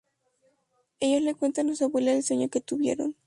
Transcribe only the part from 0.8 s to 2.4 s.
Ellos le cuentan a su abuela el